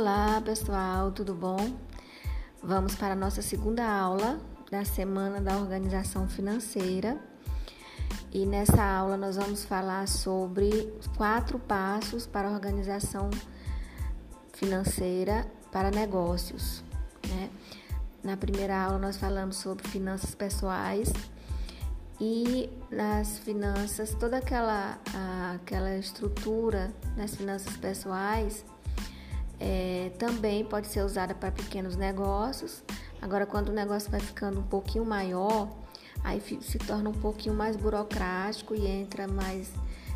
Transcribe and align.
Olá 0.00 0.40
pessoal, 0.40 1.12
tudo 1.12 1.34
bom? 1.34 1.58
Vamos 2.62 2.94
para 2.94 3.12
a 3.12 3.14
nossa 3.14 3.42
segunda 3.42 3.86
aula 3.86 4.40
da 4.70 4.82
semana 4.82 5.42
da 5.42 5.58
organização 5.58 6.26
financeira 6.26 7.18
e 8.32 8.46
nessa 8.46 8.82
aula 8.82 9.18
nós 9.18 9.36
vamos 9.36 9.62
falar 9.62 10.08
sobre 10.08 10.90
quatro 11.18 11.58
passos 11.58 12.26
para 12.26 12.48
a 12.48 12.50
organização 12.50 13.28
financeira 14.54 15.46
para 15.70 15.90
negócios. 15.90 16.82
Né? 17.28 17.50
Na 18.24 18.38
primeira 18.38 18.82
aula 18.82 18.96
nós 18.96 19.18
falamos 19.18 19.56
sobre 19.56 19.86
finanças 19.86 20.34
pessoais 20.34 21.12
e 22.18 22.70
nas 22.90 23.38
finanças, 23.40 24.14
toda 24.14 24.38
aquela, 24.38 24.98
aquela 25.56 25.94
estrutura 25.98 26.90
nas 27.18 27.34
finanças 27.34 27.76
pessoais 27.76 28.64
é, 29.60 30.10
também 30.18 30.64
pode 30.64 30.86
ser 30.86 31.04
usada 31.04 31.34
para 31.34 31.52
pequenos 31.52 31.94
negócios. 31.94 32.82
Agora, 33.20 33.44
quando 33.44 33.68
o 33.68 33.72
negócio 33.72 34.10
vai 34.10 34.20
ficando 34.20 34.60
um 34.60 34.66
pouquinho 34.66 35.04
maior, 35.04 35.68
aí 36.24 36.40
se 36.40 36.78
torna 36.78 37.10
um 37.10 37.14
pouquinho 37.14 37.54
mais 37.54 37.76
burocrático 37.76 38.74
e 38.74 38.86
entra 38.86 39.28
mais 39.28 39.70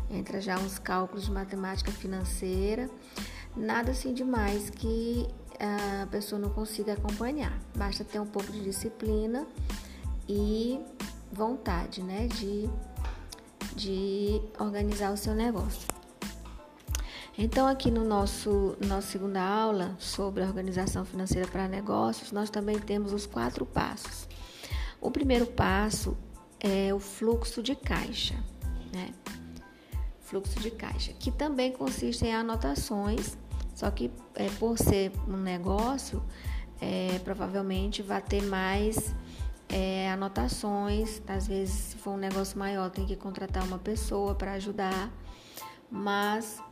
entra 0.09 0.39
já 0.39 0.57
uns 0.57 0.77
cálculos 0.77 1.25
de 1.25 1.31
matemática 1.31 1.91
financeira. 1.91 2.89
Nada 3.55 3.91
assim 3.91 4.13
demais 4.13 4.69
que 4.69 5.27
a 5.59 6.05
pessoa 6.07 6.39
não 6.39 6.49
consiga 6.49 6.93
acompanhar. 6.93 7.57
Basta 7.75 8.03
ter 8.03 8.19
um 8.19 8.25
pouco 8.25 8.51
de 8.51 8.61
disciplina 8.61 9.47
e 10.27 10.79
vontade, 11.31 12.01
né, 12.01 12.27
de, 12.27 12.69
de 13.75 14.41
organizar 14.59 15.11
o 15.11 15.17
seu 15.17 15.33
negócio. 15.33 15.94
Então, 17.37 17.67
aqui 17.67 17.91
no 17.91 18.03
nosso 18.05 18.77
nossa 18.79 19.07
segunda 19.07 19.41
aula 19.41 19.95
sobre 19.99 20.41
organização 20.41 21.03
financeira 21.03 21.47
para 21.47 21.67
negócios, 21.67 22.31
nós 22.31 22.49
também 22.49 22.79
temos 22.79 23.11
os 23.11 23.25
quatro 23.25 23.65
passos. 23.65 24.27
O 25.01 25.11
primeiro 25.11 25.45
passo 25.45 26.17
é 26.59 26.93
o 26.93 26.99
fluxo 26.99 27.61
de 27.61 27.75
caixa, 27.75 28.35
né? 28.93 29.09
Fluxo 30.21 30.59
de 30.59 30.71
caixa, 30.71 31.11
que 31.13 31.29
também 31.29 31.73
consiste 31.73 32.25
em 32.25 32.33
anotações, 32.33 33.37
só 33.75 33.91
que 33.91 34.09
é, 34.33 34.49
por 34.51 34.79
ser 34.79 35.11
um 35.27 35.35
negócio, 35.35 36.23
é, 36.79 37.19
provavelmente 37.19 38.01
vai 38.01 38.21
ter 38.21 38.41
mais 38.43 39.13
é, 39.67 40.09
anotações. 40.09 41.21
Às 41.27 41.47
vezes, 41.47 41.73
se 41.73 41.97
for 41.97 42.11
um 42.11 42.17
negócio 42.17 42.57
maior, 42.57 42.89
tem 42.89 43.05
que 43.05 43.17
contratar 43.17 43.63
uma 43.63 43.77
pessoa 43.77 44.33
para 44.33 44.53
ajudar, 44.53 45.11
mas 45.91 46.63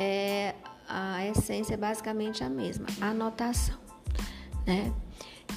é, 0.00 0.54
a 0.88 1.26
essência 1.26 1.74
é 1.74 1.76
basicamente 1.76 2.42
a 2.42 2.48
mesma, 2.48 2.86
anotação, 3.00 3.78
né? 4.66 4.92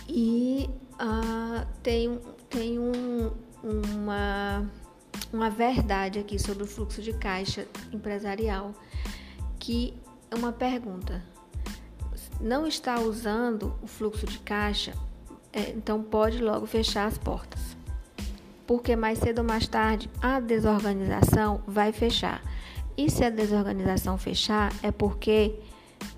E 0.08 0.69
uh, 0.95 1.66
tem, 1.81 2.19
tem 2.49 2.77
um, 2.77 3.31
uma, 3.64 4.69
uma 5.31 5.49
verdade 5.49 6.19
aqui 6.19 6.38
sobre 6.38 6.64
o 6.64 6.67
fluxo 6.67 7.02
de 7.02 7.14
caixa 7.14 7.67
empresarial, 7.91 8.73
que 9.58 9.94
é 10.30 10.36
uma 10.36 10.52
pergunta. 10.52 11.23
Não 12.41 12.67
está 12.67 12.99
usando 12.99 13.73
o 13.81 13.88
fluxo 13.88 14.25
de 14.25 14.39
caixa 14.39 14.94
é, 15.53 15.69
então 15.69 16.02
pode 16.02 16.39
logo 16.39 16.66
fechar 16.66 17.05
as 17.05 17.17
portas. 17.17 17.77
Porque 18.66 18.95
mais 18.95 19.19
cedo 19.19 19.39
ou 19.39 19.44
mais 19.44 19.67
tarde 19.67 20.09
a 20.19 20.39
desorganização 20.39 21.61
vai 21.67 21.91
fechar. 21.91 22.41
E 22.97 23.09
se 23.09 23.23
a 23.23 23.30
desorganização 23.30 24.17
fechar, 24.17 24.72
é 24.81 24.91
porque 24.91 25.59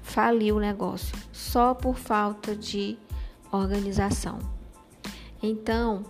faliu 0.02 0.58
o 0.58 0.60
negócio, 0.60 1.16
só 1.32 1.74
por 1.74 1.96
falta 1.96 2.56
de 2.56 2.98
organização. 3.52 4.40
Então, 5.42 6.04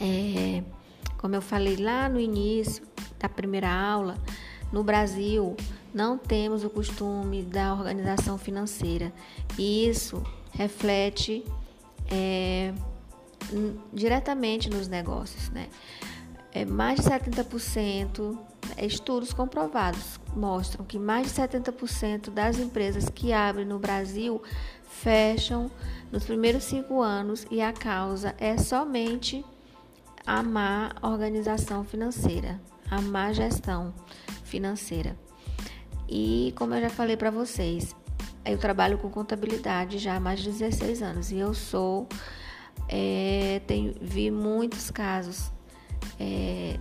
é, 0.00 0.62
como 1.18 1.34
eu 1.34 1.42
falei 1.42 1.76
lá 1.76 2.08
no 2.08 2.20
início 2.20 2.82
da 3.18 3.28
primeira 3.28 3.70
aula, 3.70 4.16
no 4.72 4.82
Brasil 4.82 5.56
não 5.94 6.18
temos 6.18 6.64
o 6.64 6.70
costume 6.70 7.42
da 7.42 7.72
organização 7.72 8.36
financeira. 8.36 9.12
E 9.58 9.88
isso 9.88 10.22
reflete 10.52 11.44
é, 12.10 12.72
diretamente 13.92 14.68
nos 14.68 14.88
negócios, 14.88 15.48
né? 15.50 15.68
É, 16.52 16.64
mais 16.64 17.00
de 17.00 17.06
70%, 17.06 18.38
é, 18.38 18.55
estudos 18.78 19.32
comprovados 19.32 20.20
mostram 20.34 20.84
que 20.84 20.98
mais 20.98 21.28
de 21.28 21.40
70% 21.40 22.30
das 22.30 22.58
empresas 22.58 23.08
que 23.08 23.32
abrem 23.32 23.64
no 23.64 23.78
Brasil 23.78 24.42
fecham 24.84 25.70
nos 26.10 26.24
primeiros 26.24 26.64
cinco 26.64 27.00
anos 27.00 27.46
e 27.50 27.60
a 27.60 27.72
causa 27.72 28.34
é 28.38 28.56
somente 28.58 29.44
a 30.26 30.42
má 30.42 30.94
organização 31.02 31.84
financeira, 31.84 32.60
a 32.90 33.00
má 33.00 33.32
gestão 33.32 33.94
financeira. 34.44 35.16
E 36.08 36.52
como 36.56 36.74
eu 36.74 36.80
já 36.82 36.90
falei 36.90 37.16
para 37.16 37.30
vocês, 37.30 37.94
eu 38.44 38.58
trabalho 38.58 38.98
com 38.98 39.10
contabilidade 39.10 39.98
já 39.98 40.16
há 40.16 40.20
mais 40.20 40.40
de 40.40 40.50
16 40.50 41.02
anos 41.02 41.32
e 41.32 41.38
eu 41.38 41.52
sou, 41.52 42.08
é, 42.88 43.60
tenho, 43.66 43.94
vi 44.00 44.30
muitos 44.30 44.90
casos 44.90 45.50
é, 46.18 46.78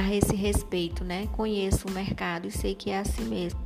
a 0.00 0.14
esse 0.14 0.34
respeito, 0.34 1.04
né? 1.04 1.26
Conheço 1.32 1.88
o 1.88 1.90
mercado 1.90 2.46
e 2.46 2.50
sei 2.50 2.74
que 2.74 2.90
é 2.90 2.98
assim 2.98 3.24
mesmo. 3.24 3.60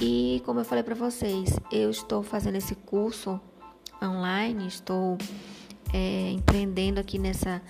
E 0.00 0.42
como 0.46 0.60
eu 0.60 0.64
falei 0.64 0.82
para 0.82 0.94
vocês, 0.94 1.58
eu 1.70 1.90
estou 1.90 2.22
fazendo 2.22 2.56
esse 2.56 2.74
curso 2.74 3.40
online, 4.02 4.66
estou 4.66 5.18
é, 5.92 6.30
empreendendo 6.30 6.98
aqui 6.98 7.18
nessa 7.18 7.60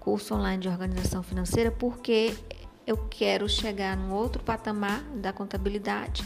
curso 0.00 0.34
online 0.34 0.62
de 0.62 0.68
organização 0.68 1.22
financeira 1.22 1.70
porque 1.70 2.36
eu 2.86 2.96
quero 3.10 3.48
chegar 3.48 3.96
num 3.96 4.12
outro 4.12 4.42
patamar 4.42 5.02
da 5.16 5.32
contabilidade 5.32 6.24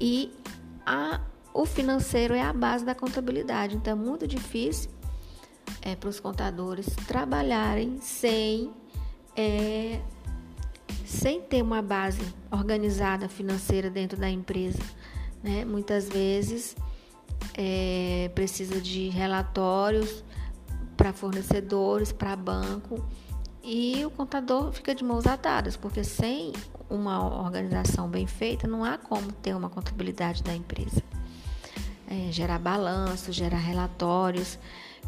e 0.00 0.32
a, 0.86 1.20
o 1.52 1.66
financeiro 1.66 2.34
é 2.34 2.42
a 2.42 2.52
base 2.52 2.84
da 2.84 2.94
contabilidade, 2.94 3.76
então 3.76 3.92
é 3.92 3.96
muito 3.96 4.26
difícil 4.26 4.90
é, 5.80 5.96
para 5.96 6.08
os 6.08 6.20
contadores 6.20 6.86
trabalharem 7.06 7.98
sem, 8.00 8.70
é, 9.36 10.00
sem 11.04 11.40
ter 11.40 11.62
uma 11.62 11.82
base 11.82 12.20
organizada 12.50 13.28
financeira 13.28 13.90
dentro 13.90 14.18
da 14.18 14.30
empresa. 14.30 14.82
Né? 15.42 15.64
Muitas 15.64 16.08
vezes 16.08 16.76
é, 17.54 18.30
precisa 18.34 18.80
de 18.80 19.08
relatórios 19.08 20.24
para 20.96 21.12
fornecedores, 21.12 22.12
para 22.12 22.36
banco, 22.36 23.04
e 23.62 24.04
o 24.04 24.10
contador 24.10 24.72
fica 24.72 24.94
de 24.94 25.04
mãos 25.04 25.26
atadas, 25.26 25.76
porque 25.76 26.02
sem 26.02 26.52
uma 26.90 27.42
organização 27.42 28.08
bem 28.08 28.26
feita, 28.26 28.66
não 28.66 28.84
há 28.84 28.98
como 28.98 29.32
ter 29.32 29.54
uma 29.54 29.70
contabilidade 29.70 30.42
da 30.42 30.54
empresa. 30.54 31.02
É, 32.08 32.30
gerar 32.30 32.58
balanço, 32.58 33.32
gerar 33.32 33.58
relatórios, 33.58 34.58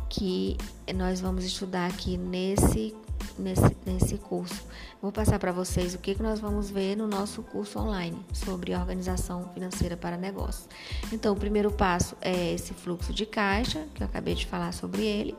que 0.08 0.56
nós 0.94 1.20
vamos 1.20 1.44
estudar 1.44 1.86
aqui 1.86 2.16
nesse, 2.16 2.94
nesse, 3.38 3.76
nesse 3.84 4.18
curso. 4.18 4.64
Vou 5.00 5.12
passar 5.12 5.38
para 5.38 5.52
vocês 5.52 5.94
o 5.94 5.98
que, 5.98 6.14
que 6.14 6.22
nós 6.22 6.40
vamos 6.40 6.70
ver 6.70 6.96
no 6.96 7.06
nosso 7.06 7.42
curso 7.42 7.78
online 7.78 8.18
sobre 8.32 8.74
organização 8.74 9.48
financeira 9.52 9.96
para 9.96 10.16
negócios. 10.16 10.68
Então, 11.12 11.34
o 11.34 11.36
primeiro 11.36 11.70
passo 11.70 12.16
é 12.20 12.54
esse 12.54 12.72
fluxo 12.72 13.12
de 13.12 13.26
caixa, 13.26 13.86
que 13.94 14.02
eu 14.02 14.06
acabei 14.06 14.34
de 14.34 14.46
falar 14.46 14.72
sobre 14.72 15.02
ele. 15.04 15.36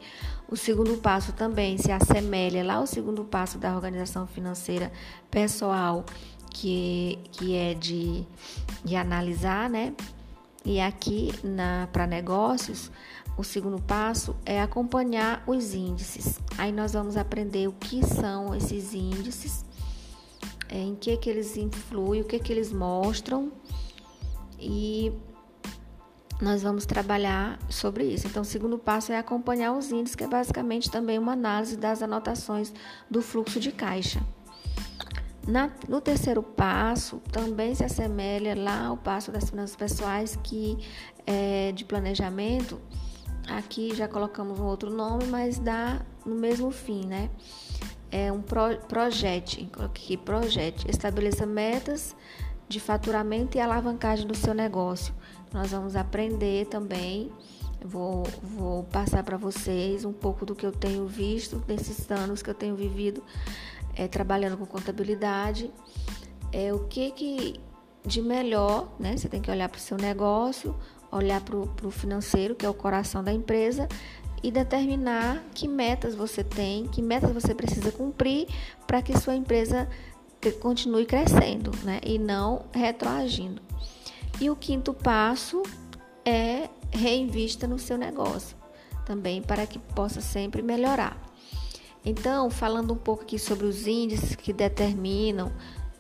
O 0.48 0.56
segundo 0.56 0.98
passo 0.98 1.34
também 1.34 1.78
se 1.78 1.92
assemelha 1.92 2.64
lá 2.64 2.76
ao 2.76 2.88
segundo 2.88 3.24
passo 3.24 3.58
da 3.58 3.76
organização 3.76 4.28
financeira 4.28 4.92
pessoal, 5.32 6.06
que, 6.52 7.20
que 7.32 7.56
é 7.56 7.74
de, 7.74 8.26
de 8.84 8.96
analisar, 8.96 9.70
né? 9.70 9.94
E 10.64 10.80
aqui 10.80 11.32
para 11.92 12.08
negócios, 12.08 12.90
o 13.38 13.44
segundo 13.44 13.82
passo 13.82 14.36
é 14.46 14.62
acompanhar 14.62 15.44
os 15.46 15.74
índices. 15.74 16.40
Aí 16.58 16.72
nós 16.72 16.94
vamos 16.94 17.18
aprender 17.18 17.68
o 17.68 17.74
que 17.74 18.06
são 18.06 18.56
esses 18.56 18.94
índices, 18.94 19.66
é, 20.70 20.80
em 20.80 20.96
que, 20.96 21.16
que 21.18 21.30
eles 21.30 21.58
influem, 21.58 22.22
o 22.22 22.26
que, 22.26 22.40
que 22.40 22.52
eles 22.52 22.72
mostram 22.72 23.52
e 24.60 25.12
nós 26.42 26.64
vamos 26.64 26.86
trabalhar 26.86 27.60
sobre 27.70 28.06
isso. 28.06 28.28
Então, 28.28 28.42
o 28.42 28.46
segundo 28.46 28.78
passo 28.78 29.12
é 29.12 29.18
acompanhar 29.18 29.74
os 29.74 29.92
índices, 29.92 30.16
que 30.16 30.24
é 30.24 30.28
basicamente 30.28 30.90
também 30.90 31.18
uma 31.18 31.34
análise 31.34 31.78
das 31.78 32.02
anotações 32.02 32.74
do 33.10 33.22
fluxo 33.22 33.60
de 33.60 33.72
caixa. 33.72 34.22
Na, 35.48 35.70
no 35.88 36.02
terceiro 36.02 36.42
passo, 36.42 37.22
também 37.32 37.76
se 37.76 37.84
assemelha 37.84 38.56
lá 38.56 38.88
ao 38.88 38.98
passo 38.98 39.32
das 39.32 39.50
finanças 39.50 39.76
pessoais, 39.76 40.38
que 40.44 40.78
é 41.26 41.72
de 41.72 41.86
planejamento. 41.86 42.80
Aqui 43.48 43.94
já 43.96 44.08
colocamos 44.08 44.60
um 44.60 44.66
outro 44.66 44.90
nome, 44.90 45.26
mas 45.26 45.60
dá 45.60 46.02
no 46.26 46.36
mesmo 46.36 46.72
fim, 46.72 47.06
né? 47.06 47.30
É 48.12 48.32
um 48.32 48.42
pro, 48.42 48.78
projeto, 48.88 49.68
aqui 49.80 50.18
projeto, 50.18 50.90
estabeleça 50.90 51.46
metas 51.46 52.16
de 52.68 52.80
faturamento 52.80 53.58
e 53.58 53.62
alavancagem 53.62 54.26
do 54.26 54.36
seu 54.36 54.54
negócio. 54.54 55.14
Nós 55.54 55.72
vamos 55.72 55.96
aprender 55.96 56.66
também. 56.68 57.32
Vou, 57.84 58.24
vou 58.42 58.84
passar 58.86 59.24
para 59.24 59.38
vocês 59.38 60.06
um 60.06 60.14
pouco 60.14 60.46
do 60.46 60.56
que 60.56 60.66
eu 60.66 60.72
tenho 60.72 61.06
visto 61.06 61.64
nesses 61.68 62.10
anos 62.10 62.42
que 62.42 62.50
eu 62.50 62.54
tenho 62.56 62.76
vivido 62.76 63.22
é, 63.96 64.08
trabalhando 64.08 64.58
com 64.58 64.66
contabilidade. 64.66 65.72
É 66.52 66.74
o 66.74 66.80
que, 66.88 67.12
que 67.12 67.60
de 68.06 68.22
melhor, 68.22 68.90
né? 69.00 69.18
Você 69.18 69.28
tem 69.28 69.42
que 69.42 69.50
olhar 69.50 69.70
para 69.70 69.78
o 69.78 69.82
seu 69.82 69.98
negócio, 69.98 70.76
olhar 71.12 71.42
para 71.42 71.56
o 71.58 71.92
financeiro, 71.92 72.56
que 72.56 72.66
é 72.66 72.70
o 72.70 72.74
coração 72.74 73.24
da 73.24 73.34
empresa, 73.34 73.88
e 74.44 74.52
determinar 74.52 75.44
que 75.54 75.68
metas 75.68 76.14
você 76.14 76.44
tem, 76.44 76.88
que 76.88 77.02
metas 77.02 77.32
você 77.32 77.56
precisa 77.56 77.92
cumprir 77.92 78.48
para 78.86 79.02
que 79.02 79.18
sua 79.18 79.36
empresa 79.36 79.90
continue 80.60 81.06
crescendo, 81.06 81.72
né? 81.84 82.00
E 82.04 82.20
não 82.20 82.66
retroagindo. 82.72 83.62
E 84.40 84.50
o 84.50 84.56
quinto 84.56 84.94
passo 84.94 85.64
é 86.24 86.70
reinvista 86.92 87.66
no 87.68 87.80
seu 87.80 87.98
negócio, 87.98 88.56
também 89.06 89.42
para 89.42 89.66
que 89.66 89.80
possa 89.80 90.22
sempre 90.22 90.62
melhorar. 90.62 91.20
Então, 92.06 92.52
falando 92.52 92.94
um 92.94 92.98
pouco 92.98 93.24
aqui 93.24 93.40
sobre 93.40 93.66
os 93.66 93.88
índices 93.88 94.36
que 94.36 94.54
determinam 94.54 95.52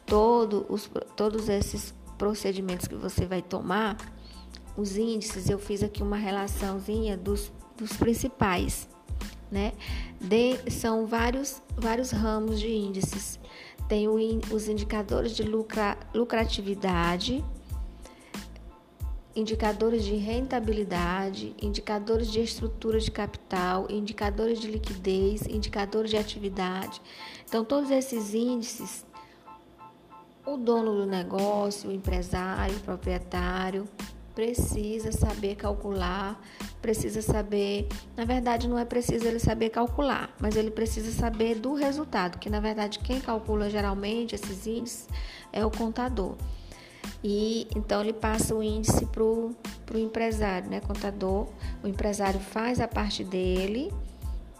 todo 0.05 0.65
os, 0.69 0.89
todos 1.15 1.49
esses 1.49 1.94
procedimentos 2.17 2.87
que 2.87 2.95
você 2.95 3.25
vai 3.25 3.41
tomar, 3.41 3.97
os 4.77 4.97
índices, 4.97 5.49
eu 5.49 5.57
fiz 5.57 5.81
aqui 5.81 6.03
uma 6.03 6.17
relaçãozinha 6.17 7.15
dos, 7.15 7.51
dos 7.77 7.93
principais, 7.93 8.89
né? 9.49 9.73
De, 10.19 10.69
são 10.69 11.05
vários, 11.05 11.61
vários 11.77 12.11
ramos 12.11 12.59
de 12.59 12.69
índices. 12.69 13.39
Tem 13.87 14.07
o, 14.07 14.15
os 14.51 14.67
indicadores 14.67 15.35
de 15.35 15.43
lucra, 15.43 15.97
lucratividade, 16.13 17.43
indicadores 19.35 20.03
de 20.03 20.15
rentabilidade, 20.15 21.53
indicadores 21.61 22.31
de 22.31 22.41
estrutura 22.41 22.99
de 22.99 23.11
capital, 23.11 23.85
indicadores 23.89 24.59
de 24.59 24.67
liquidez, 24.67 25.45
indicadores 25.45 26.09
de 26.09 26.17
atividade. 26.17 27.01
Então, 27.47 27.63
todos 27.63 27.91
esses 27.91 28.33
índices, 28.33 29.04
o 30.45 30.57
dono 30.57 30.93
do 30.95 31.05
negócio, 31.05 31.89
o 31.89 31.93
empresário, 31.93 32.75
o 32.77 32.79
proprietário, 32.81 33.87
precisa 34.35 35.11
saber 35.13 35.55
calcular, 35.55 36.39
precisa 36.81 37.21
saber, 37.21 37.87
na 38.17 38.25
verdade 38.25 38.67
não 38.67 38.77
é 38.77 38.83
preciso 38.83 39.25
ele 39.25 39.39
saber 39.39 39.69
calcular, 39.69 40.35
mas 40.39 40.57
ele 40.57 40.69
precisa 40.69 41.11
saber 41.11 41.55
do 41.55 41.73
resultado, 41.73 42.37
que 42.37 42.49
na 42.49 42.59
verdade 42.59 42.99
quem 42.99 43.21
calcula 43.21 43.69
geralmente 43.69 44.35
esses 44.35 44.67
índices 44.67 45.07
é 45.53 45.65
o 45.65 45.71
contador. 45.71 46.35
E 47.23 47.67
então 47.75 48.01
ele 48.01 48.13
passa 48.13 48.53
o 48.53 48.61
índice 48.61 49.05
para 49.05 49.23
o 49.23 49.55
empresário, 49.95 50.69
né, 50.69 50.79
contador. 50.81 51.47
O 51.83 51.87
empresário 51.87 52.39
faz 52.39 52.79
a 52.79 52.87
parte 52.87 53.23
dele, 53.23 53.91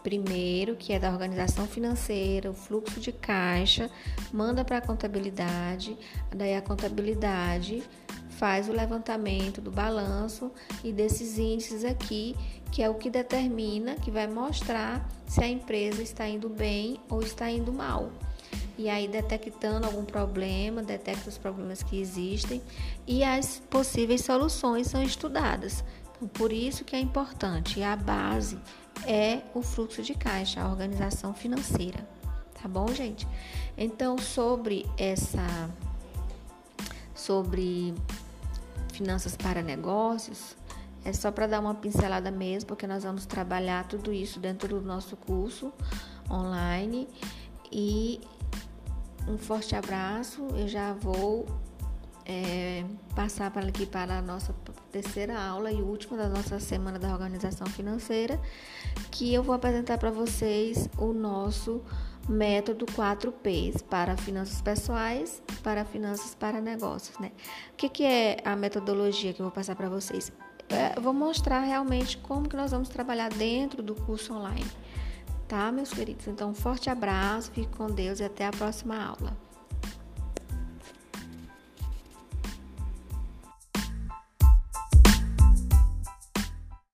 primeiro, 0.06 0.75
que 0.75 0.94
é 0.94 1.00
da 1.00 1.10
organização 1.10 1.66
financeira, 1.66 2.52
o 2.52 2.54
fluxo 2.54 3.00
de 3.00 3.12
caixa, 3.12 3.90
manda 4.31 4.63
para 4.63 4.78
a 4.78 4.81
contabilidade, 4.81 5.98
daí 6.30 6.56
a 6.56 6.62
contabilidade 6.62 7.81
faz 8.30 8.69
o 8.69 8.72
levantamento 8.72 9.60
do 9.62 9.72
balanço 9.72 10.52
e 10.84 10.92
desses 10.92 11.40
índices 11.40 11.84
aqui, 11.84 12.36
que 12.72 12.84
é 12.84 12.90
o 12.90 12.94
que 12.94 13.10
determina, 13.10 13.96
que 13.96 14.12
vai 14.12 14.28
mostrar 14.28 15.10
se 15.25 15.44
a 15.44 15.48
empresa 15.48 16.04
está 16.04 16.28
indo 16.28 16.50
bem 16.50 17.00
ou 17.10 17.24
está 17.24 17.50
indo 17.50 17.74
mal. 17.74 18.12
E 18.78 18.88
aí, 18.90 19.07
detectando 19.07 19.88
algum 19.88 20.06
problema, 20.06 20.84
detecta 20.84 21.30
os 21.30 21.38
problemas 21.40 21.81
que 21.81 22.00
existem 22.00 22.62
e 23.07 23.24
as 23.24 23.60
possíveis 23.72 24.22
soluções 24.22 24.86
são 24.86 25.02
estudadas. 25.02 25.84
Então, 26.16 26.28
por 26.28 26.52
isso 26.52 26.84
que 26.86 26.96
é 26.96 27.00
importante. 27.00 27.80
E 27.80 27.84
a 27.84 27.96
base 27.96 28.57
é 29.06 29.42
o 29.53 29.62
fluxo 29.62 30.01
de 30.01 30.13
caixa, 30.13 30.62
a 30.62 30.69
organização 30.69 31.33
financeira. 31.33 32.07
Tá 32.62 32.68
bom, 32.68 32.88
gente? 32.94 33.27
Então, 33.77 34.18
sobre 34.18 34.86
essa 34.97 35.69
sobre 37.13 37.94
finanças 38.94 39.36
para 39.36 39.62
negócios, 39.62 40.56
é 41.03 41.13
só 41.13 41.31
para 41.31 41.47
dar 41.47 41.59
uma 41.59 41.75
pincelada 41.75 42.31
mesmo, 42.31 42.68
porque 42.68 42.88
nós 42.88 43.03
vamos 43.03 43.25
trabalhar 43.25 43.88
tudo 43.88 44.12
isso 44.12 44.39
dentro 44.39 44.68
do 44.68 44.81
nosso 44.81 45.15
curso 45.15 45.71
online. 46.30 47.07
E 47.71 48.19
um 49.27 49.38
forte 49.38 49.75
abraço. 49.75 50.42
Eu 50.56 50.68
já 50.68 50.94
vou 50.94 51.45
é, 52.25 52.83
passar 53.16 53.51
para 53.51 53.68
aqui 53.68 53.86
para 53.86 54.18
a 54.18 54.22
nossa 54.22 54.54
terceira 54.92 55.39
aula 55.39 55.72
e 55.72 55.81
última 55.81 56.18
da 56.18 56.27
nossa 56.27 56.60
semana 56.60 56.98
da 56.98 57.10
organização 57.10 57.68
financeira, 57.68 58.42
que 59.12 59.33
eu 59.33 59.44
vou 59.44 59.54
apresentar 59.54 59.98
para 59.98 60.10
vocês 60.10 60.89
o 60.98 61.13
nosso 61.13 61.83
método 62.27 62.88
4Ps 62.88 63.83
para 63.83 64.18
finanças 64.18 64.60
pessoais, 64.62 65.44
para 65.62 65.86
finanças 65.86 66.33
para 66.33 66.60
negócios, 66.60 67.18
né? 67.19 67.31
O 67.74 67.75
que, 67.75 67.88
que 67.88 68.04
é 68.04 68.38
a 68.44 68.56
metodologia 68.56 69.31
que 69.31 69.42
eu 69.42 69.45
vou 69.45 69.54
passar 69.54 69.75
para 69.75 69.88
vocês? 69.88 70.31
É, 70.68 70.98
eu 70.98 71.01
vou 71.01 71.13
mostrar 71.13 71.60
realmente 71.60 72.18
como 72.18 72.50
que 72.50 72.56
nós 72.56 72.71
vamos 72.71 72.89
trabalhar 72.89 73.30
dentro 73.30 73.83
do 73.83 73.94
curso 73.94 74.33
online, 74.33 74.66
tá, 75.48 75.71
meus 75.71 75.94
queridos? 75.94 76.28
Então, 76.28 76.50
um 76.50 76.56
forte 76.56 76.89
abraço, 76.89 77.51
fique 77.51 77.69
com 77.78 77.86
Deus 77.86 78.19
e 78.19 78.24
até 78.24 78.48
a 78.48 78.51
próxima 78.51 78.98
aula. 78.98 79.44